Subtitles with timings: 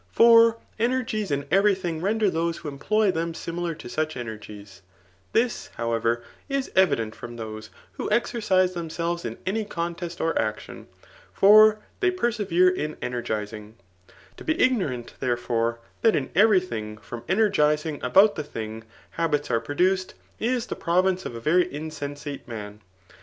[0.11, 4.81] For emii gies in every thing fend^ those idio employ them 8im3i# tb «uch energies*
[5.07, 10.87] * Tbi% however, is evident from those who exercise themselves in any contest or action;
[11.39, 13.73] ftr they persevere in energizing^
[14.37, 19.51] To be ignorant, theret fore, that in every thing, from energizing aboot that thing, habits
[19.51, 22.81] are produced, is the province of a very in sensate man.